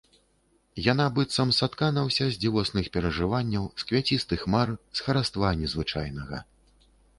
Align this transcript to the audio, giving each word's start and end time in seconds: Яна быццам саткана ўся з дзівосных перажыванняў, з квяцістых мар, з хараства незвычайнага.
Яна 0.91 1.05
быццам 1.19 1.51
саткана 1.57 2.05
ўся 2.07 2.25
з 2.31 2.39
дзівосных 2.45 2.89
перажыванняў, 2.97 3.69
з 3.83 3.87
квяцістых 3.93 4.49
мар, 4.57 4.67
з 4.99 5.09
хараства 5.11 5.55
незвычайнага. 5.63 6.45